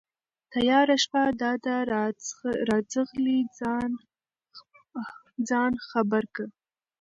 تياره 0.53 0.95
شپه 1.03 1.21
دا 1.41 1.51
ده 1.65 1.75
راځغلي 2.73 3.39
ځان 5.49 5.73
خبر 5.89 6.23
كه 6.35 6.45